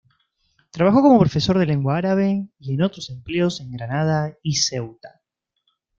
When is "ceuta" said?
4.55-5.21